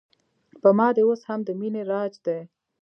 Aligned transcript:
په 0.61 0.69
ما 0.77 0.87
دې 0.95 1.01
اوس 1.07 1.21
هم 1.29 1.39
د 1.47 1.49
مینې 1.59 1.81
راج 1.91 2.13
دی 2.25 2.39